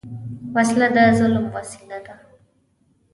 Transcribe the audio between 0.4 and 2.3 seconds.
وسله د ظلم وسیله ده